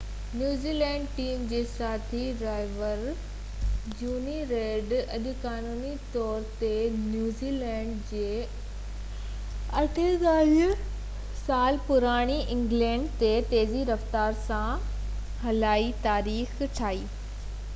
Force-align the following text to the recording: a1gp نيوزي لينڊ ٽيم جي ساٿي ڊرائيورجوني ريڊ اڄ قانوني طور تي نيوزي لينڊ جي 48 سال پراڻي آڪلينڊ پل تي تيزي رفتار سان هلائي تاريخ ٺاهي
a1gp 0.03 0.37
نيوزي 0.37 0.71
لينڊ 0.75 1.09
ٽيم 1.15 1.41
جي 1.49 1.57
ساٿي 1.71 2.21
ڊرائيورجوني 2.37 4.37
ريڊ 4.51 4.95
اڄ 5.17 5.27
قانوني 5.43 5.91
طور 6.15 6.47
تي 6.61 6.71
نيوزي 6.95 7.51
لينڊ 7.57 8.09
جي 8.13 8.23
48 9.83 10.73
سال 11.45 11.79
پراڻي 11.91 12.39
آڪلينڊ 12.57 13.07
پل 13.11 13.21
تي 13.23 13.31
تيزي 13.53 13.85
رفتار 13.93 14.43
سان 14.49 14.89
هلائي 15.47 15.95
تاريخ 16.09 16.59
ٺاهي 16.65 17.07